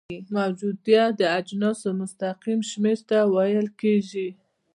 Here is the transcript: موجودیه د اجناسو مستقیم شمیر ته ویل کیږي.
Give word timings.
موجودیه 0.35 1.03
د 1.19 1.21
اجناسو 1.39 1.89
مستقیم 2.01 2.59
شمیر 2.69 2.99
ته 3.09 3.17
ویل 3.33 3.67
کیږي. 3.81 4.27